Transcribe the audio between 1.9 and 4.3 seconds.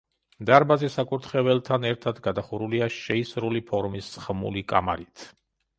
ერთად გადახურულია შეისრული ფორმის